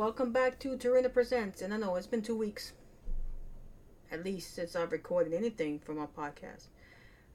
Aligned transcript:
Welcome 0.00 0.32
back 0.32 0.58
to 0.60 0.78
Tarina 0.78 1.12
Presents. 1.12 1.60
And 1.60 1.74
I 1.74 1.76
know 1.76 1.94
it's 1.96 2.06
been 2.06 2.22
two 2.22 2.34
weeks, 2.34 2.72
at 4.10 4.24
least, 4.24 4.54
since 4.54 4.74
I've 4.74 4.92
recorded 4.92 5.34
anything 5.34 5.78
for 5.78 5.92
my 5.92 6.06
podcast. 6.06 6.68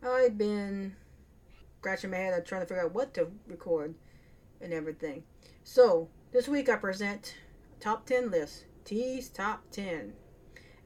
I've 0.01 0.35
been 0.35 0.96
scratching 1.78 2.09
my 2.09 2.17
head 2.17 2.43
trying 2.43 2.62
to 2.62 2.66
figure 2.66 2.83
out 2.83 2.96
what 2.96 3.14
to 3.14 3.28
record 3.46 3.93
and 4.62 4.74
everything. 4.74 5.22
So, 5.64 6.09
this 6.32 6.48
week 6.48 6.67
I 6.67 6.78
present 6.78 7.36
top 7.80 8.07
10 8.07 8.32
list. 8.32 8.66
T's 8.84 9.29
top 9.29 9.61
10. 9.70 10.13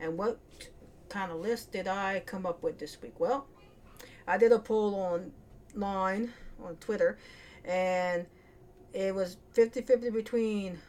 And 0.02 0.18
what 0.18 0.38
kind 1.08 1.32
of 1.32 1.40
list 1.40 1.72
did 1.72 1.88
I 1.88 2.24
come 2.26 2.46
up 2.46 2.62
with 2.62 2.78
this 2.78 3.02
week? 3.02 3.18
Well, 3.22 3.48
I 4.28 4.38
did 4.38 4.52
a 4.52 4.60
poll 4.60 4.96
online 4.96 6.34
on 6.62 6.76
Twitter, 6.82 7.18
and 7.64 8.26
it 8.92 9.16
was 9.16 9.38
50 9.54 9.84
50 9.84 10.10
between 10.10 10.80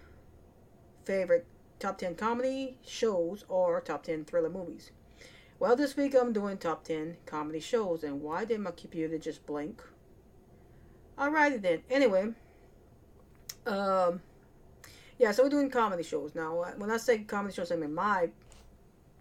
favorite 1.11 1.45
top 1.81 1.99
10 1.99 2.15
comedy 2.15 2.77
shows 2.87 3.45
or 3.49 3.81
top 3.81 4.05
10 4.05 4.27
thriller 4.27 4.49
movies. 4.49 4.93
Well, 5.59 5.75
this 5.75 5.97
week 5.97 6.15
I'm 6.15 6.33
doing 6.33 6.57
top 6.57 6.85
10 6.85 7.17
comedy 7.27 7.59
shows, 7.59 8.05
and 8.05 8.23
why 8.23 8.45
did 8.45 8.61
my 8.61 8.71
computer 8.71 9.19
just 9.19 9.45
blink? 9.45 9.83
Alrighty 11.19 11.61
then. 11.61 11.83
Anyway, 11.91 12.29
um, 13.67 14.21
yeah, 15.19 15.33
so 15.33 15.43
we're 15.43 15.49
doing 15.49 15.69
comedy 15.69 16.05
shows 16.05 16.37
now. 16.37 16.65
When 16.77 16.93
I 16.93 16.97
say 16.97 17.19
comedy 17.25 17.55
shows, 17.55 17.73
I 17.73 17.77
mean 17.77 17.93
my, 17.93 18.31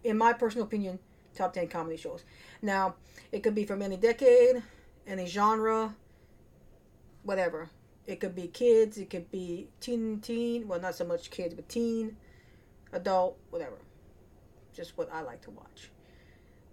in 0.04 0.16
my 0.16 0.34
personal 0.34 0.68
opinion, 0.68 1.00
top 1.34 1.54
10 1.54 1.70
comedy 1.70 1.98
shows. 1.98 2.24
Now, 2.62 2.98
it 3.32 3.42
could 3.42 3.56
be 3.56 3.66
from 3.66 3.82
any 3.82 3.98
decade, 3.98 4.62
any 5.08 5.26
genre, 5.26 5.96
whatever. 7.24 7.72
It 8.10 8.20
could 8.20 8.34
be 8.34 8.48
kids, 8.48 8.98
it 8.98 9.12
could 9.12 9.30
be 9.30 9.68
teen, 9.80 10.20
teen, 10.20 10.68
well, 10.68 10.80
not 10.80 10.96
so 10.96 11.06
much 11.06 11.30
kids, 11.30 11.54
but 11.54 11.70
teen, 11.70 12.18
adult, 12.92 13.38
whatever. 13.52 13.78
Just 14.74 14.98
what 14.98 15.14
I 15.14 15.22
like 15.22 15.42
to 15.44 15.52
watch. 15.52 15.92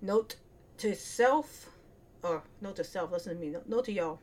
Note 0.00 0.36
to 0.78 0.94
self, 0.94 1.68
or 2.22 2.42
note 2.62 2.76
to 2.76 2.84
self, 2.84 3.12
listen 3.12 3.34
to 3.34 3.38
me, 3.38 3.54
note 3.66 3.84
to 3.84 3.92
y'all. 3.92 4.18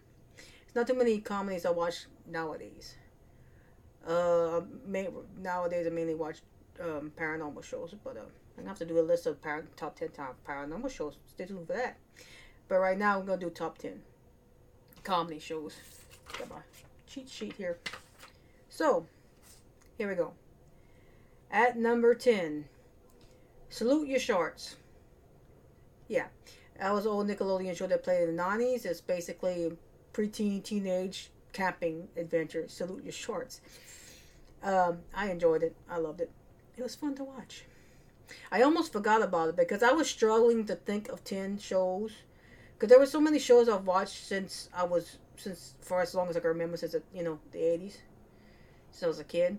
It's 0.66 0.74
not 0.74 0.88
too 0.88 0.96
many 0.96 1.20
comedies 1.20 1.68
I 1.68 1.70
watch 1.70 2.08
nowadays. 2.28 2.96
Uh, 4.08 4.62
may, 4.84 5.08
nowadays 5.40 5.86
I 5.86 5.92
mainly 5.92 6.16
watch 6.16 6.40
um, 6.82 7.12
paranormal 7.16 7.64
shows, 7.64 7.94
but 8.04 8.18
uh, 8.18 8.22
I'm 8.22 8.64
gonna 8.64 8.70
have 8.70 8.80
to 8.80 8.86
do 8.86 8.98
a 9.00 9.06
list 9.06 9.28
of 9.28 9.40
par- 9.40 9.66
top 9.76 9.96
ten 9.96 10.10
top 10.10 10.36
paranormal 10.48 10.90
shows. 10.90 11.18
Stay 11.28 11.46
tuned 11.46 11.68
for 11.68 11.74
that. 11.74 11.96
But 12.68 12.80
right 12.80 12.98
now 12.98 13.20
I'm 13.20 13.26
gonna 13.28 13.40
do 13.40 13.52
top 13.52 13.78
ten 13.78 14.02
comedy 15.04 15.38
shows. 15.38 15.76
My 16.50 16.56
cheat 17.14 17.30
sheet 17.30 17.54
here. 17.54 17.78
So 18.70 19.06
here 19.98 20.10
we 20.10 20.16
go. 20.16 20.34
At 21.52 21.78
number 21.78 22.16
ten, 22.16 22.66
Salute 23.70 24.08
Your 24.08 24.20
Shorts. 24.20 24.78
Yeah, 26.08 26.28
that 26.80 26.92
was 26.92 27.06
old 27.06 27.28
Nickelodeon 27.28 27.78
show 27.78 27.88
that 27.88 28.04
played 28.04 28.28
in 28.28 28.36
the 28.36 28.42
'90s. 28.42 28.86
It's 28.86 29.02
basically 29.02 29.78
preteen, 30.14 30.64
teenage 30.64 31.30
camping 31.52 32.08
adventure. 32.18 32.68
Salute 32.68 33.04
Your 33.04 33.14
Shorts. 33.14 33.62
Um, 34.64 35.00
I 35.14 35.30
enjoyed 35.30 35.62
it. 35.62 35.76
I 35.90 35.98
loved 35.98 36.22
it. 36.22 36.32
It 36.78 36.82
was 36.82 36.96
fun 36.96 37.14
to 37.16 37.24
watch. 37.24 37.66
I 38.52 38.62
almost 38.62 38.92
forgot 38.92 39.22
about 39.22 39.50
it 39.50 39.56
because 39.56 39.84
I 39.84 39.92
was 39.92 40.10
struggling 40.10 40.66
to 40.66 40.76
think 40.76 41.10
of 41.10 41.24
10 41.24 41.60
shows. 41.60 42.14
Because 42.74 42.90
there 42.90 43.00
were 43.00 43.06
so 43.06 43.20
many 43.20 43.38
shows 43.38 43.70
I've 43.70 43.86
watched 43.86 44.26
since 44.26 44.70
I 44.74 44.84
was, 44.86 45.18
since 45.36 45.76
for 45.82 46.02
as 46.02 46.14
long 46.14 46.30
as 46.30 46.38
I 46.38 46.40
can 46.40 46.50
remember, 46.50 46.78
since, 46.78 46.96
you 47.14 47.24
know, 47.24 47.40
the 47.52 47.60
80s. 47.60 47.98
Since 48.92 49.04
I 49.04 49.08
was 49.08 49.20
a 49.20 49.24
kid. 49.24 49.58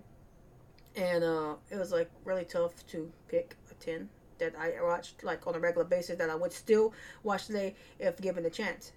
And 0.97 1.25
uh, 1.25 1.55
it 1.71 1.77
was 1.77 1.91
like 1.91 2.11
really 2.25 2.45
tough 2.45 2.87
to 2.89 3.11
pick 3.29 3.57
a 3.71 3.75
10 3.75 4.09
that 4.39 4.55
I 4.59 4.75
watched 4.83 5.25
like 5.25 5.47
on 5.47 5.55
a 5.55 5.59
regular 5.59 5.85
basis 5.85 6.19
that 6.19 6.31
I 6.31 6.35
would 6.35 6.53
still 6.53 6.93
watch 7.23 7.47
today 7.47 7.75
if 7.99 8.21
given 8.21 8.45
a 8.47 8.51
chance. 8.51 8.93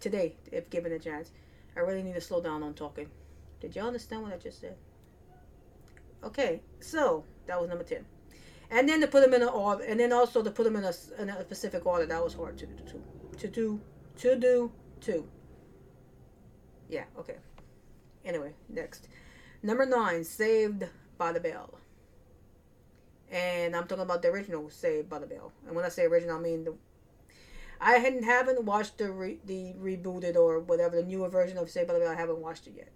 Today, 0.00 0.34
if 0.50 0.70
given 0.70 0.92
a 0.92 0.98
chance. 0.98 1.30
I 1.76 1.80
really 1.80 2.02
need 2.02 2.14
to 2.14 2.20
slow 2.20 2.40
down 2.40 2.62
on 2.62 2.72
talking. 2.74 3.08
Did 3.60 3.76
y'all 3.76 3.86
understand 3.86 4.22
what 4.22 4.32
I 4.32 4.38
just 4.38 4.60
said? 4.60 4.76
Okay, 6.24 6.62
so 6.80 7.24
that 7.46 7.60
was 7.60 7.68
number 7.68 7.84
10 7.84 8.04
and 8.70 8.88
then 8.88 9.00
to 9.00 9.06
put 9.06 9.22
them 9.22 9.34
in 9.34 9.42
an 9.42 9.48
order, 9.48 9.84
and 9.84 10.00
then 10.00 10.12
also 10.12 10.42
to 10.42 10.50
put 10.50 10.64
them 10.64 10.76
in 10.76 10.84
a, 10.84 10.92
in 11.18 11.30
a 11.30 11.40
specific 11.42 11.86
order. 11.86 12.06
That 12.06 12.22
was 12.22 12.34
hard 12.34 12.58
to 12.58 12.66
do. 12.66 13.02
To 13.38 13.48
do, 13.48 13.80
to 14.18 14.36
do, 14.36 14.72
to. 15.02 15.28
Yeah. 16.88 17.04
Okay. 17.18 17.36
Anyway, 18.24 18.52
next, 18.68 19.08
number 19.62 19.86
nine, 19.86 20.24
Saved 20.24 20.84
by 21.16 21.32
the 21.32 21.40
Bell. 21.40 21.78
And 23.30 23.74
I'm 23.74 23.86
talking 23.86 24.02
about 24.02 24.22
the 24.22 24.28
original 24.28 24.68
Saved 24.70 25.08
by 25.08 25.18
the 25.18 25.26
Bell. 25.26 25.52
And 25.66 25.74
when 25.74 25.84
I 25.84 25.88
say 25.88 26.04
original, 26.04 26.36
I 26.36 26.40
mean 26.40 26.64
the. 26.64 26.74
I 27.80 27.92
hadn't 27.98 28.22
haven't 28.22 28.64
watched 28.64 28.98
the 28.98 29.12
re, 29.12 29.38
the 29.44 29.74
rebooted 29.74 30.36
or 30.36 30.60
whatever 30.60 30.96
the 30.96 31.02
newer 31.02 31.28
version 31.28 31.58
of 31.58 31.68
Saved 31.68 31.88
by 31.88 31.94
the 31.94 32.00
Bell. 32.00 32.12
I 32.12 32.16
haven't 32.16 32.38
watched 32.40 32.66
it 32.66 32.74
yet. 32.76 32.88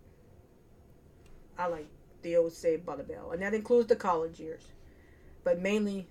I 1.58 1.66
like 1.66 1.88
the 2.22 2.36
old 2.36 2.52
Saved 2.52 2.86
by 2.86 2.96
the 2.96 3.02
Bell, 3.02 3.30
and 3.32 3.42
that 3.42 3.54
includes 3.54 3.88
the 3.88 3.96
college 3.96 4.40
years 4.40 4.62
but 5.44 5.60
mainly 5.60 6.06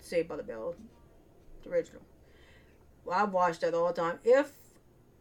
Saved 0.00 0.28
by 0.28 0.36
the 0.36 0.42
Bell, 0.42 0.74
the 1.62 1.70
original. 1.70 2.02
Well, 3.04 3.18
I 3.18 3.24
watched 3.24 3.60
that 3.62 3.74
all 3.74 3.88
the 3.88 3.92
time. 4.00 4.18
If 4.24 4.52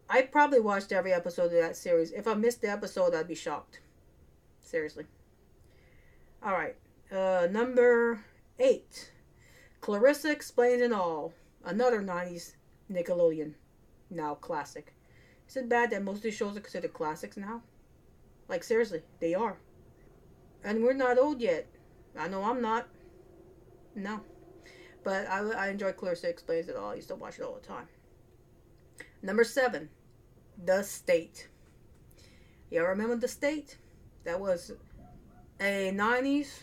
I 0.09 0.21
probably 0.21 0.59
watched 0.59 0.91
every 0.91 1.13
episode 1.13 1.45
of 1.45 1.51
that 1.53 1.75
series. 1.75 2.11
If 2.11 2.27
I 2.27 2.35
missed 2.35 2.61
the 2.61 2.69
episode, 2.69 3.15
I'd 3.15 3.27
be 3.27 3.35
shocked. 3.35 3.79
Seriously. 4.59 5.05
All 6.43 6.53
right, 6.53 6.75
uh, 7.11 7.47
number 7.49 8.23
eight, 8.59 9.11
Clarissa 9.81 10.31
explains 10.31 10.81
it 10.81 10.91
all. 10.91 11.33
Another 11.63 12.01
'90s 12.01 12.53
Nickelodeon, 12.91 13.53
now 14.11 14.35
classic. 14.35 14.93
Is 15.47 15.57
it 15.57 15.69
bad 15.69 15.89
that 15.91 16.03
most 16.03 16.17
of 16.17 16.23
these 16.23 16.35
shows 16.35 16.55
are 16.55 16.61
considered 16.61 16.93
classics 16.93 17.37
now? 17.37 17.63
Like 18.47 18.63
seriously, 18.63 19.01
they 19.19 19.33
are. 19.33 19.57
And 20.63 20.83
we're 20.83 20.93
not 20.93 21.17
old 21.17 21.41
yet. 21.41 21.67
I 22.17 22.27
know 22.27 22.43
I'm 22.43 22.61
not. 22.61 22.87
No. 23.95 24.21
But 25.03 25.27
I, 25.27 25.39
I 25.39 25.67
enjoy 25.69 25.91
Clarissa 25.93 26.29
Explains 26.29 26.69
It 26.69 26.75
All. 26.75 26.91
I 26.91 26.95
used 26.95 27.09
to 27.09 27.15
watch 27.15 27.39
it 27.39 27.43
all 27.43 27.55
the 27.55 27.67
time. 27.67 27.87
Number 29.25 29.43
seven, 29.43 29.89
The 30.63 30.83
State. 30.83 31.47
Y'all 32.69 32.85
remember 32.85 33.15
The 33.15 33.27
State? 33.27 33.79
That 34.23 34.39
was 34.39 34.71
a 35.59 35.91
90s 35.91 36.59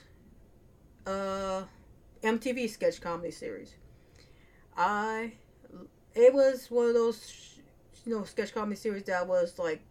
uh, 1.05 1.65
MTV 2.23 2.71
sketch 2.71 3.01
comedy 3.01 3.33
series. 3.33 3.75
I, 4.77 5.33
it 6.15 6.33
was 6.33 6.71
one 6.71 6.87
of 6.87 6.95
those, 6.95 7.59
you 8.07 8.15
know, 8.15 8.23
sketch 8.23 8.55
comedy 8.55 8.77
series 8.77 9.03
that 9.05 9.27
was 9.27 9.59
like 9.59 9.83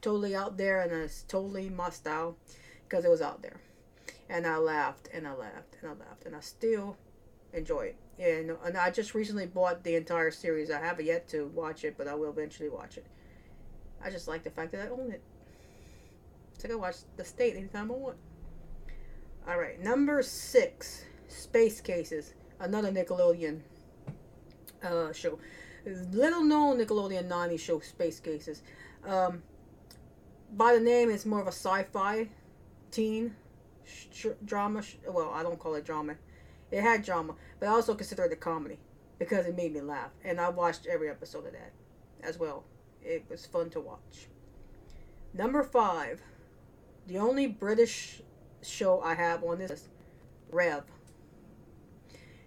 totally 0.00 0.34
out 0.34 0.56
there 0.56 0.80
and 0.80 0.90
it's 0.90 1.22
totally 1.22 1.68
my 1.70 1.90
style 1.90 2.36
because 2.82 3.04
it 3.04 3.10
was 3.10 3.22
out 3.22 3.42
there 3.42 3.60
and 4.28 4.44
I 4.44 4.56
laughed 4.56 5.08
and 5.14 5.24
I 5.24 5.34
laughed 5.34 5.76
and 5.80 5.92
I 5.92 5.94
laughed 5.94 6.24
and 6.26 6.34
I 6.34 6.40
still 6.40 6.96
enjoy 7.54 7.94
it. 7.94 7.96
And 8.18 8.56
and 8.64 8.76
I 8.76 8.90
just 8.90 9.14
recently 9.14 9.46
bought 9.46 9.82
the 9.82 9.94
entire 9.94 10.30
series. 10.30 10.70
I 10.70 10.80
haven't 10.80 11.06
yet 11.06 11.28
to 11.28 11.46
watch 11.54 11.84
it, 11.84 11.96
but 11.96 12.06
I 12.08 12.14
will 12.14 12.30
eventually 12.30 12.68
watch 12.68 12.96
it. 12.96 13.06
I 14.02 14.10
just 14.10 14.28
like 14.28 14.42
the 14.42 14.50
fact 14.50 14.72
that 14.72 14.86
I 14.86 14.90
own 14.90 15.10
it. 15.10 15.22
So 16.58 16.68
I 16.68 16.70
can 16.70 16.80
watch 16.80 16.96
The 17.16 17.24
State 17.24 17.56
anytime 17.56 17.90
I 17.90 17.94
want. 17.94 18.16
All 19.48 19.58
right, 19.58 19.82
number 19.82 20.22
six, 20.22 21.04
Space 21.28 21.80
Cases, 21.80 22.34
another 22.60 22.90
Nickelodeon 22.90 23.60
uh, 24.82 25.12
show. 25.12 25.38
Little 25.84 26.42
known 26.42 26.78
Nickelodeon 26.78 27.28
90 27.28 27.56
show, 27.58 27.80
Space 27.80 28.20
Cases. 28.20 28.62
Um, 29.06 29.42
by 30.56 30.74
the 30.74 30.80
name, 30.80 31.10
it's 31.10 31.26
more 31.26 31.40
of 31.40 31.46
a 31.46 31.52
sci-fi 31.52 32.28
teen 32.90 33.34
sh- 33.84 34.26
drama. 34.44 34.82
Sh- 34.82 34.96
well, 35.06 35.30
I 35.30 35.42
don't 35.42 35.58
call 35.58 35.74
it 35.74 35.84
drama. 35.84 36.14
It 36.74 36.82
had 36.82 37.04
drama, 37.04 37.36
but 37.60 37.68
I 37.68 37.70
also 37.72 37.94
consider 37.94 38.24
it 38.24 38.32
a 38.32 38.36
comedy 38.36 38.80
because 39.20 39.46
it 39.46 39.56
made 39.56 39.72
me 39.72 39.80
laugh, 39.80 40.10
and 40.24 40.40
I 40.40 40.48
watched 40.48 40.86
every 40.86 41.08
episode 41.08 41.46
of 41.46 41.52
that 41.52 41.70
as 42.20 42.36
well. 42.36 42.64
It 43.00 43.24
was 43.30 43.46
fun 43.46 43.70
to 43.70 43.80
watch. 43.80 44.26
Number 45.32 45.62
five, 45.62 46.20
the 47.06 47.18
only 47.18 47.46
British 47.46 48.22
show 48.60 49.00
I 49.00 49.14
have 49.14 49.44
on 49.44 49.58
this 49.58 49.70
is 49.70 49.88
Rev. 50.50 50.82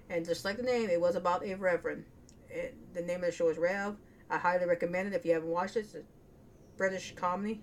And 0.09 0.25
just 0.25 0.44
like 0.44 0.57
the 0.57 0.63
name, 0.63 0.89
it 0.89 1.00
was 1.00 1.15
about 1.15 1.45
a 1.45 1.56
reverend. 1.56 2.03
It, 2.50 2.75
the 2.94 3.03
name 3.03 3.21
of 3.21 3.27
the 3.27 3.31
show 3.31 3.47
is 3.47 3.57
Rev. 3.57 3.95
I 4.29 4.38
highly 4.38 4.65
recommend 4.65 5.07
it 5.07 5.15
if 5.15 5.25
you 5.25 5.35
haven't 5.35 5.47
watched 5.47 5.77
it. 5.77 5.85
It's 5.85 5.95
a 5.95 6.01
British 6.75 7.15
comedy, 7.15 7.62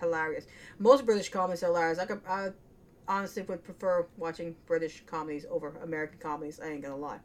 hilarious. 0.00 0.48
Most 0.80 1.06
British 1.06 1.28
comedies 1.28 1.62
are 1.62 1.66
hilarious. 1.66 2.00
I 2.00 2.06
could, 2.06 2.20
I 2.26 2.50
honestly 3.10 3.42
would 3.42 3.64
prefer 3.64 4.06
watching 4.16 4.54
British 4.66 5.02
comedies 5.04 5.44
over 5.50 5.76
American 5.82 6.18
comedies. 6.20 6.60
I 6.60 6.68
ain't 6.68 6.82
gonna 6.82 6.96
lie, 6.96 7.18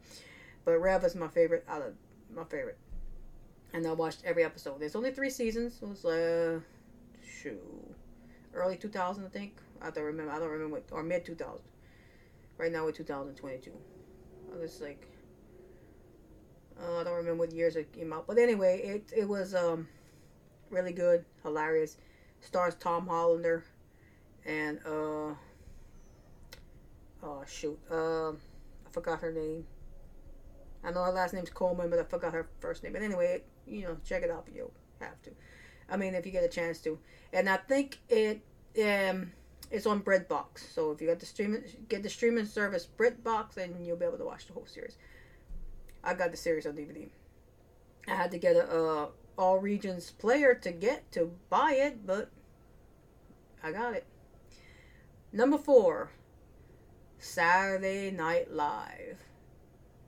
but 0.64 0.78
Rev 0.78 1.04
is 1.04 1.14
my 1.14 1.28
favorite 1.28 1.64
out 1.68 1.80
of 1.80 1.94
my 2.34 2.44
favorite, 2.44 2.76
and 3.72 3.86
I 3.86 3.92
watched 3.92 4.22
every 4.24 4.42
episode. 4.44 4.80
There's 4.80 4.96
only 4.96 5.12
three 5.12 5.30
seasons. 5.30 5.78
It 5.80 5.88
was 5.88 6.04
uh, 6.04 6.58
shoo, 7.24 7.60
early 8.52 8.76
2000, 8.76 9.24
I 9.24 9.28
think, 9.28 9.54
I 9.80 9.90
don't 9.90 10.04
remember. 10.04 10.32
I 10.32 10.40
don't 10.40 10.50
remember 10.50 10.74
what 10.74 10.84
or 10.90 11.04
mid 11.04 11.24
2000. 11.24 11.62
Right 12.58 12.72
now 12.72 12.84
we're 12.84 12.92
2022. 12.92 13.70
I 14.52 14.58
was 14.58 14.80
like, 14.80 15.06
uh, 16.82 17.00
I 17.00 17.04
don't 17.04 17.14
remember 17.14 17.44
what 17.44 17.52
years 17.52 17.76
it 17.76 17.92
came 17.92 18.12
out, 18.12 18.26
but 18.26 18.38
anyway, 18.38 18.80
it 18.82 19.12
it 19.16 19.28
was 19.28 19.54
um 19.54 19.86
really 20.68 20.92
good, 20.92 21.24
hilarious. 21.44 21.96
Stars 22.40 22.74
Tom 22.74 23.06
Hollander 23.06 23.64
and 24.44 24.80
uh 24.84 25.34
oh 27.22 27.42
shoot, 27.46 27.78
uh, 27.90 28.30
I 28.30 28.90
forgot 28.92 29.20
her 29.20 29.32
name. 29.32 29.66
I 30.84 30.90
know 30.90 31.02
her 31.02 31.12
last 31.12 31.34
name's 31.34 31.50
Colman, 31.50 31.90
but 31.90 31.98
I 31.98 32.04
forgot 32.04 32.32
her 32.32 32.48
first 32.60 32.82
name. 32.82 32.92
But 32.92 33.02
anyway, 33.02 33.42
you 33.66 33.82
know, 33.82 33.96
check 34.04 34.22
it 34.22 34.30
out 34.30 34.44
if 34.48 34.54
you 34.54 34.70
have 35.00 35.20
to. 35.22 35.30
I 35.90 35.96
mean, 35.96 36.14
if 36.14 36.26
you 36.26 36.32
get 36.32 36.44
a 36.44 36.48
chance 36.48 36.78
to. 36.80 36.98
And 37.32 37.48
I 37.48 37.56
think 37.56 37.98
it 38.08 38.40
um 38.82 39.32
it's 39.70 39.86
on 39.86 40.00
BritBox. 40.02 40.72
So 40.72 40.92
if 40.92 41.00
you 41.00 41.08
got 41.08 41.18
the 41.18 41.26
streaming 41.26 41.62
get 41.88 42.02
the 42.02 42.08
streaming 42.08 42.46
service 42.46 42.86
BritBox, 42.96 43.54
then 43.54 43.74
you'll 43.80 43.96
be 43.96 44.04
able 44.04 44.18
to 44.18 44.24
watch 44.24 44.46
the 44.46 44.52
whole 44.52 44.66
series. 44.66 44.96
I 46.04 46.14
got 46.14 46.30
the 46.30 46.36
series 46.36 46.66
on 46.66 46.74
DVD. 46.74 47.08
I 48.08 48.14
had 48.14 48.30
to 48.30 48.38
get 48.38 48.54
a 48.54 48.70
uh, 48.70 49.08
all 49.36 49.58
regions 49.58 50.12
player 50.12 50.54
to 50.54 50.70
get 50.70 51.10
to 51.12 51.32
buy 51.50 51.72
it, 51.72 52.06
but 52.06 52.30
I 53.62 53.72
got 53.72 53.94
it. 53.94 54.06
Number 55.32 55.58
four, 55.58 56.10
Saturday 57.26 58.10
Night 58.10 58.52
Live. 58.52 59.18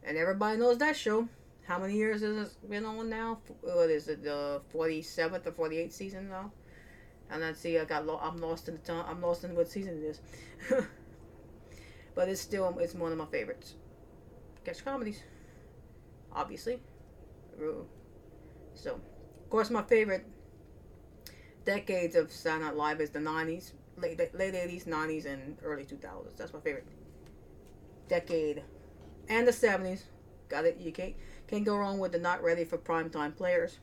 And 0.02 0.16
everybody 0.16 0.58
knows 0.58 0.78
that 0.78 0.96
show. 0.96 1.28
How 1.66 1.78
many 1.78 1.94
years 1.94 2.22
has 2.22 2.52
it 2.52 2.70
been 2.70 2.86
on 2.86 3.10
now? 3.10 3.40
What 3.60 3.90
is 3.90 4.08
it, 4.08 4.22
the 4.22 4.62
47th 4.72 5.46
or 5.46 5.68
48th 5.68 5.92
season 5.92 6.28
now? 6.30 6.52
And 7.30 7.42
let's 7.42 7.60
see, 7.60 7.78
I 7.78 7.84
got 7.84 8.06
lo- 8.06 8.20
I'm 8.22 8.38
lost 8.38 8.68
in 8.68 8.74
the 8.74 8.80
time. 8.80 9.04
I'm 9.06 9.20
lost 9.20 9.44
in 9.44 9.54
what 9.54 9.68
season 9.68 10.02
it 10.02 10.06
is. 10.06 10.20
but 12.14 12.28
it's 12.28 12.40
still 12.40 12.78
it's 12.78 12.94
one 12.94 13.12
of 13.12 13.18
my 13.18 13.26
favorites. 13.26 13.74
Sketch 14.62 14.82
comedies, 14.84 15.22
obviously. 16.32 16.80
So, 18.74 18.94
of 18.94 19.50
course, 19.50 19.68
my 19.68 19.82
favorite 19.82 20.24
decades 21.66 22.14
of 22.14 22.32
Saturday 22.32 22.64
Night 22.64 22.76
Live 22.76 23.00
is 23.02 23.10
the 23.10 23.18
90s, 23.18 23.72
late 23.98 24.18
late 24.34 24.54
80s, 24.54 24.86
90s, 24.86 25.26
and 25.26 25.58
early 25.62 25.84
2000s. 25.84 26.36
That's 26.36 26.54
my 26.54 26.60
favorite 26.60 26.86
decade, 28.08 28.62
and 29.28 29.46
the 29.46 29.52
70s. 29.52 30.02
Got 30.48 30.64
it. 30.64 30.78
You 30.80 30.92
can't 30.92 31.14
can't 31.46 31.64
go 31.64 31.76
wrong 31.76 31.98
with 31.98 32.12
the 32.12 32.18
not 32.18 32.42
ready 32.42 32.64
for 32.64 32.78
primetime 32.78 33.36
players. 33.36 33.78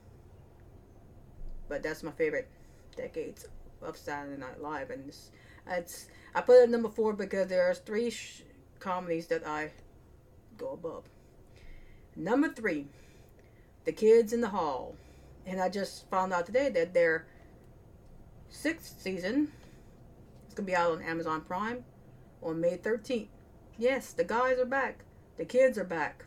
But 1.67 1.81
that's 1.83 2.03
my 2.03 2.11
favorite 2.11 2.47
decades 2.95 3.45
of 3.81 3.97
Saturday 3.97 4.39
Night 4.39 4.61
Live, 4.61 4.89
and 4.89 5.07
it's, 5.07 5.31
it's 5.67 6.07
I 6.33 6.41
put 6.41 6.61
it 6.61 6.69
number 6.69 6.89
four 6.89 7.13
because 7.13 7.47
there's 7.47 7.79
three 7.79 8.09
sh- 8.09 8.43
comedies 8.79 9.27
that 9.27 9.47
I 9.47 9.71
go 10.57 10.71
above. 10.71 11.03
Number 12.15 12.49
three, 12.49 12.87
The 13.83 13.91
Kids 13.91 14.31
in 14.31 14.41
the 14.41 14.49
Hall, 14.49 14.95
and 15.45 15.59
I 15.59 15.69
just 15.69 16.09
found 16.09 16.33
out 16.33 16.45
today 16.45 16.69
that 16.69 16.93
their 16.93 17.25
sixth 18.49 19.01
season 19.01 19.51
is 20.47 20.53
gonna 20.53 20.67
be 20.67 20.75
out 20.75 20.91
on 20.91 21.01
Amazon 21.01 21.41
Prime 21.41 21.83
on 22.41 22.61
May 22.61 22.77
13th. 22.77 23.27
Yes, 23.77 24.13
the 24.13 24.23
guys 24.23 24.57
are 24.59 24.65
back. 24.65 25.03
The 25.37 25.45
kids 25.45 25.77
are 25.77 25.83
back. 25.83 26.25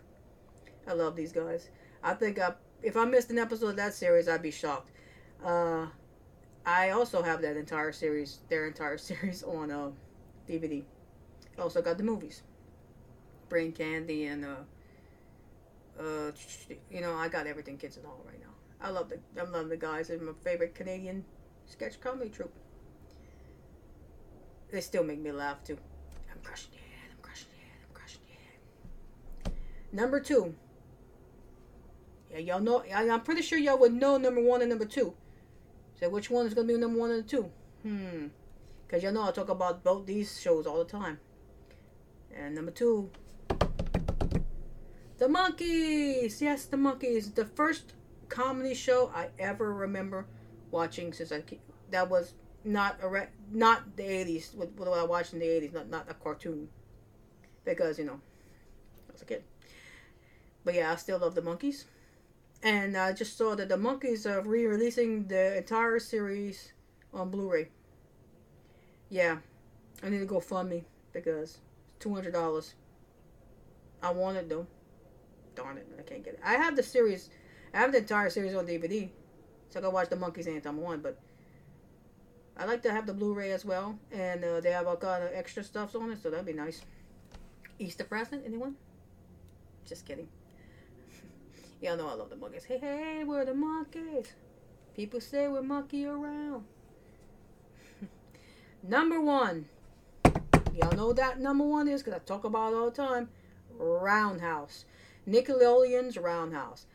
I 0.86 0.92
love 0.92 1.16
these 1.16 1.32
guys. 1.32 1.68
I 2.02 2.14
think 2.14 2.38
I, 2.38 2.52
if 2.82 2.96
I 2.96 3.04
missed 3.04 3.30
an 3.30 3.38
episode 3.38 3.70
of 3.70 3.76
that 3.76 3.94
series, 3.94 4.28
I'd 4.28 4.42
be 4.42 4.50
shocked. 4.50 4.90
Uh, 5.44 5.86
I 6.66 6.90
also 6.90 7.22
have 7.22 7.40
that 7.42 7.56
entire 7.56 7.92
series, 7.92 8.40
their 8.48 8.66
entire 8.66 8.98
series 9.10 9.42
on 9.42 9.70
uh, 9.70 9.90
DVD. 10.48 10.82
Also 11.58 11.82
got 11.82 11.98
the 11.98 12.04
movies, 12.04 12.42
Brain 13.48 13.72
Candy 13.72 14.26
and 14.26 14.44
uh, 14.44 14.56
uh, 15.98 16.30
you 16.90 17.00
know, 17.00 17.14
I 17.14 17.28
got 17.28 17.46
everything 17.46 17.76
Kids 17.76 17.96
in 17.96 18.04
Hall 18.04 18.22
right 18.26 18.40
now. 18.40 18.52
I 18.80 18.90
love 18.90 19.08
the 19.08 19.18
I 19.40 19.44
love 19.44 19.68
the 19.68 19.76
guys. 19.76 20.08
They're 20.08 20.18
my 20.20 20.32
favorite 20.44 20.74
Canadian 20.74 21.24
sketch 21.66 22.00
comedy 22.00 22.30
troupe. 22.30 22.54
They 24.70 24.80
still 24.80 25.02
make 25.02 25.18
me 25.18 25.32
laugh 25.32 25.64
too. 25.64 25.78
I'm 26.30 26.38
crushing 26.42 26.72
your 26.74 26.82
head. 26.82 27.10
I'm 27.10 27.22
crushing 27.22 27.48
your 27.58 27.66
head. 27.66 27.80
I'm 27.88 27.94
crushing 27.94 28.20
your 28.28 28.38
head. 28.38 29.52
Number 29.92 30.20
two. 30.20 30.54
Yeah, 32.30 32.38
y'all 32.38 32.60
know. 32.60 32.84
I, 32.94 33.08
I'm 33.08 33.22
pretty 33.22 33.42
sure 33.42 33.58
y'all 33.58 33.78
would 33.78 33.94
know 33.94 34.16
number 34.18 34.42
one 34.42 34.60
and 34.60 34.68
number 34.68 34.84
two. 34.84 35.14
So 35.98 36.08
which 36.08 36.30
one 36.30 36.46
is 36.46 36.54
gonna 36.54 36.68
be 36.68 36.76
number 36.76 36.98
one 36.98 37.10
and 37.10 37.26
two? 37.26 37.50
Hmm. 37.82 38.26
Cause 38.88 39.02
y'all 39.02 39.12
know 39.12 39.28
I 39.28 39.32
talk 39.32 39.48
about 39.48 39.84
both 39.84 40.06
these 40.06 40.40
shows 40.40 40.66
all 40.66 40.78
the 40.78 40.84
time. 40.84 41.18
And 42.34 42.54
number 42.54 42.70
two, 42.70 43.10
the 45.18 45.26
Monkees. 45.26 46.40
Yes, 46.40 46.64
the 46.64 46.76
Monkees. 46.76 47.34
The 47.34 47.44
first 47.44 47.94
comedy 48.28 48.74
show 48.74 49.10
I 49.14 49.28
ever 49.38 49.74
remember 49.74 50.26
watching 50.70 51.12
since 51.12 51.32
I 51.32 51.42
that 51.90 52.08
was 52.08 52.34
not 52.64 52.98
a 53.02 53.08
re- 53.08 53.28
not 53.50 53.96
the 53.96 54.04
eighties 54.04 54.52
what, 54.54 54.72
what 54.72 54.88
I 54.88 55.02
watched 55.04 55.32
in 55.32 55.38
the 55.38 55.46
eighties, 55.46 55.72
not 55.72 55.88
not 55.88 56.06
a 56.08 56.14
cartoon, 56.14 56.68
because 57.64 57.98
you 57.98 58.04
know 58.04 58.20
I 59.08 59.12
was 59.12 59.22
a 59.22 59.24
kid. 59.24 59.44
But 60.68 60.74
yeah, 60.74 60.92
I 60.92 60.96
still 60.96 61.18
love 61.18 61.34
the 61.34 61.40
Monkees. 61.40 61.84
and 62.62 62.94
I 62.94 63.14
just 63.14 63.38
saw 63.38 63.54
that 63.54 63.70
the 63.70 63.78
Monkees 63.78 64.26
are 64.26 64.42
re-releasing 64.42 65.26
the 65.26 65.56
entire 65.56 65.98
series 65.98 66.72
on 67.10 67.30
Blu-ray. 67.30 67.70
Yeah, 69.08 69.38
I 70.02 70.10
need 70.10 70.18
to 70.18 70.26
go 70.26 70.40
fund 70.40 70.68
me 70.68 70.84
because 71.14 71.56
two 72.00 72.12
hundred 72.14 72.34
dollars. 72.34 72.74
I 74.02 74.10
want 74.12 74.36
it 74.36 74.50
though. 74.50 74.66
Darn 75.54 75.78
it, 75.78 75.88
I 75.98 76.02
can't 76.02 76.22
get 76.22 76.34
it. 76.34 76.40
I 76.44 76.56
have 76.56 76.76
the 76.76 76.82
series. 76.82 77.30
I 77.72 77.78
have 77.78 77.92
the 77.92 77.98
entire 78.04 78.28
series 78.28 78.54
on 78.54 78.66
DVD, 78.66 79.08
so 79.70 79.78
I 79.78 79.82
can 79.82 79.90
watch 79.90 80.10
the 80.10 80.16
Monkees 80.16 80.48
anytime 80.48 80.78
I 80.80 80.82
want. 80.82 81.02
But 81.02 81.18
I 82.58 82.66
like 82.66 82.82
to 82.82 82.92
have 82.92 83.06
the 83.06 83.14
Blu-ray 83.14 83.52
as 83.52 83.64
well, 83.64 83.98
and 84.12 84.44
uh, 84.44 84.60
they 84.60 84.72
have 84.72 84.86
all 84.86 84.98
kind 84.98 85.24
of 85.24 85.30
extra 85.32 85.64
stuffs 85.64 85.94
on 85.94 86.10
it, 86.10 86.22
so 86.22 86.28
that'd 86.28 86.44
be 86.44 86.52
nice. 86.52 86.82
Easter 87.78 88.04
present, 88.04 88.42
anyone? 88.44 88.76
Just 89.86 90.04
kidding. 90.04 90.28
Y'all 91.80 91.96
know 91.96 92.08
I 92.08 92.14
love 92.14 92.30
the 92.30 92.36
Monkees. 92.36 92.64
Hey, 92.64 92.78
hey, 92.78 93.22
we're 93.24 93.44
the 93.44 93.52
Monkees. 93.52 94.28
People 94.96 95.20
say 95.20 95.46
we're 95.46 95.62
monkey 95.62 96.06
around. 96.06 96.64
number 98.82 99.20
one. 99.20 99.66
Y'all 100.74 100.96
know 100.96 101.12
that 101.12 101.38
number 101.38 101.64
one 101.64 101.86
is 101.86 102.02
because 102.02 102.18
I 102.20 102.24
talk 102.24 102.42
about 102.42 102.72
it 102.72 102.76
all 102.76 102.90
the 102.90 102.96
time. 102.96 103.28
Roundhouse. 103.76 104.86
Nickelodeon's 105.28 106.16
Roundhouse. 106.16 106.86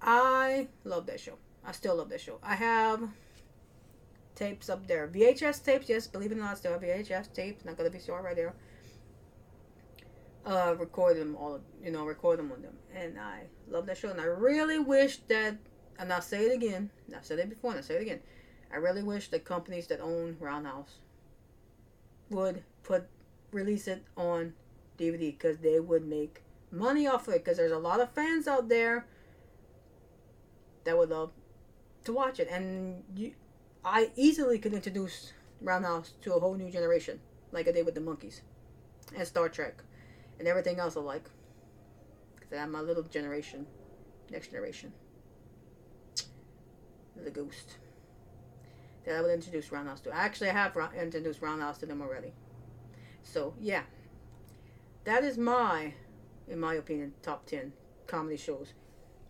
I 0.00 0.68
love 0.84 1.04
that 1.06 1.20
show. 1.20 1.34
I 1.62 1.72
still 1.72 1.96
love 1.96 2.08
that 2.08 2.22
show. 2.22 2.38
I 2.42 2.54
have 2.54 3.06
tapes 4.34 4.70
up 4.70 4.86
there. 4.86 5.06
VHS 5.08 5.62
tapes, 5.62 5.90
yes, 5.90 6.06
believe 6.06 6.32
it 6.32 6.38
or 6.38 6.40
not, 6.40 6.52
I 6.52 6.54
still 6.54 6.72
have 6.72 6.80
VHS 6.80 7.34
tapes. 7.34 7.66
Not 7.66 7.76
gonna 7.76 7.90
be 7.90 8.00
sure 8.00 8.22
right 8.22 8.34
there. 8.34 8.54
Uh, 10.46 10.74
record 10.78 11.16
them 11.16 11.34
all, 11.36 11.58
you 11.82 11.90
know, 11.90 12.04
record 12.04 12.38
them 12.38 12.52
on 12.52 12.60
them, 12.60 12.74
and 12.94 13.18
I 13.18 13.44
love 13.66 13.86
that 13.86 13.96
show. 13.96 14.10
And 14.10 14.20
I 14.20 14.24
really 14.24 14.78
wish 14.78 15.18
that, 15.28 15.56
and 15.98 16.12
I'll 16.12 16.20
say 16.20 16.44
it 16.44 16.52
again. 16.52 16.90
I've 17.16 17.24
said 17.24 17.38
it 17.38 17.48
before, 17.48 17.70
and 17.70 17.78
I'll 17.78 17.84
say 17.84 17.94
it 17.94 18.02
again. 18.02 18.20
I 18.70 18.76
really 18.76 19.02
wish 19.02 19.28
the 19.28 19.38
companies 19.38 19.86
that 19.86 20.00
own 20.00 20.36
Roundhouse 20.38 20.98
would 22.28 22.62
put 22.82 23.06
release 23.52 23.88
it 23.88 24.04
on 24.18 24.52
DVD 24.98 25.32
because 25.32 25.58
they 25.58 25.80
would 25.80 26.06
make 26.06 26.42
money 26.70 27.06
off 27.06 27.26
of 27.26 27.34
it. 27.34 27.44
Because 27.44 27.56
there's 27.56 27.72
a 27.72 27.78
lot 27.78 28.00
of 28.00 28.10
fans 28.12 28.46
out 28.46 28.68
there 28.68 29.06
that 30.84 30.98
would 30.98 31.08
love 31.08 31.32
to 32.04 32.12
watch 32.12 32.38
it, 32.38 32.48
and 32.50 33.02
you, 33.16 33.32
I 33.82 34.10
easily 34.14 34.58
could 34.58 34.74
introduce 34.74 35.32
Roundhouse 35.62 36.12
to 36.20 36.34
a 36.34 36.40
whole 36.40 36.54
new 36.54 36.70
generation, 36.70 37.20
like 37.50 37.66
I 37.66 37.72
did 37.72 37.86
with 37.86 37.94
the 37.94 38.02
Monkees 38.02 38.42
and 39.16 39.26
Star 39.26 39.48
Trek 39.48 39.82
and 40.38 40.48
everything 40.48 40.78
else 40.78 40.96
I 40.96 41.00
like. 41.00 41.28
Because 42.34 42.58
I'm 42.58 42.72
my 42.72 42.80
little 42.80 43.02
generation, 43.02 43.66
next 44.30 44.48
generation, 44.48 44.92
the 47.22 47.30
Ghost. 47.30 47.76
That 49.04 49.16
I 49.16 49.20
will 49.20 49.30
introduce 49.30 49.70
Roundhouse 49.70 50.00
to. 50.02 50.14
Actually, 50.14 50.48
I 50.48 50.52
actually 50.54 50.82
have 50.82 50.94
introduced 50.94 51.42
Roundhouse 51.42 51.78
to 51.78 51.86
them 51.86 52.00
already. 52.00 52.32
So 53.22 53.54
yeah, 53.60 53.82
that 55.04 55.24
is 55.24 55.36
my, 55.36 55.94
in 56.48 56.58
my 56.58 56.74
opinion, 56.74 57.12
top 57.22 57.46
ten 57.46 57.72
comedy 58.06 58.36
shows. 58.36 58.72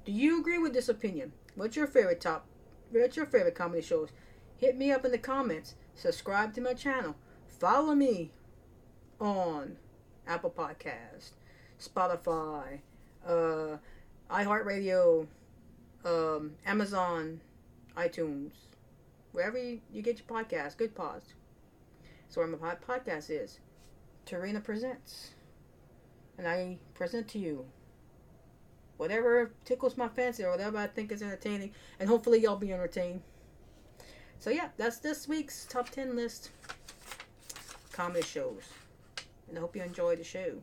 Do 0.05 0.13
you 0.13 0.41
agree 0.41 0.59
with 0.59 0.73
this 0.73 0.89
opinion? 0.89 1.33
What's 1.55 1.77
your 1.77 1.87
favorite 1.87 2.21
top? 2.21 2.47
What's 2.91 3.17
your 3.17 3.27
favorite 3.27 3.55
comedy 3.55 3.83
shows? 3.83 4.11
Hit 4.57 4.77
me 4.77 4.93
up 4.93 5.05
in 5.05 5.11
the 5.11 5.19
comments. 5.19 5.75
Subscribe 5.95 6.55
to 6.55 6.61
my 6.61 6.75
channel. 6.75 7.17
Follow 7.47 7.95
me 7.95 8.33
on 9.21 9.77
Apple 10.27 10.51
Podcast, 10.51 11.31
Spotify, 11.81 12.81
uh, 13.27 13.77
iHeartRadio, 14.31 15.27
um, 16.05 16.53
Amazon, 16.67 17.41
iTunes, 17.97 18.53
wherever 19.33 19.59
you, 19.59 19.81
you 19.93 20.03
get 20.03 20.19
your 20.19 20.27
podcast. 20.27 20.77
Good 20.77 20.95
pause. 20.95 21.35
So 22.29 22.41
where 22.41 22.49
my 22.49 22.75
podcast 22.75 23.31
is. 23.31 23.61
Tarina 24.27 24.63
Presents. 24.63 25.31
And 26.39 26.49
I 26.49 26.79
present 26.95 27.29
to 27.29 27.39
you 27.39 27.67
whatever 28.97 29.53
tickles 29.65 29.97
my 29.97 30.09
fancy 30.09 30.45
or 30.45 30.51
whatever 30.51 30.79
I 30.79 30.87
think 30.87 31.13
is 31.13 31.23
entertaining. 31.23 31.73
And 32.01 32.09
hopefully 32.09 32.41
y'all 32.41 32.57
be 32.57 32.73
entertained. 32.73 33.23
So 34.39 34.51
yeah, 34.51 34.69
that's 34.77 34.99
this 34.99 35.29
week's 35.29 35.65
top 35.67 35.91
10 35.91 36.17
list. 36.17 36.51
Comedy 37.93 38.23
shows. 38.23 38.63
And 39.55 39.61
I 39.61 39.63
hope 39.63 39.77
you 39.77 39.83
enjoy 39.85 40.17
the 40.17 40.25
show. 40.25 40.55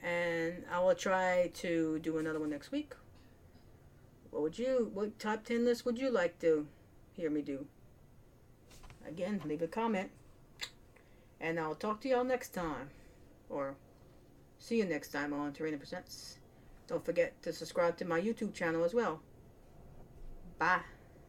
And 0.00 0.62
I 0.70 0.78
will 0.78 0.94
try 0.94 1.50
to 1.54 1.98
do 1.98 2.18
another 2.18 2.38
one 2.38 2.50
next 2.50 2.70
week. 2.70 2.94
What 4.30 4.42
would 4.42 4.56
you, 4.56 4.92
what 4.94 5.18
top 5.18 5.42
10 5.42 5.64
list 5.64 5.84
would 5.84 5.98
you 5.98 6.08
like 6.08 6.38
to 6.38 6.68
hear 7.16 7.28
me 7.28 7.42
do? 7.42 7.66
Again, 9.04 9.42
leave 9.44 9.60
a 9.60 9.66
comment. 9.66 10.12
And 11.40 11.58
I'll 11.58 11.74
talk 11.74 12.00
to 12.02 12.08
y'all 12.08 12.22
next 12.22 12.50
time. 12.50 12.90
Or 13.48 13.74
see 14.60 14.78
you 14.78 14.84
next 14.84 15.08
time 15.08 15.32
on 15.32 15.52
Tarina 15.52 15.78
Presents. 15.78 16.38
Don't 16.86 17.04
forget 17.04 17.42
to 17.42 17.52
subscribe 17.52 17.96
to 17.96 18.04
my 18.04 18.20
YouTube 18.20 18.54
channel 18.54 18.84
as 18.84 18.94
well. 18.94 19.20
Bye. 20.60 20.99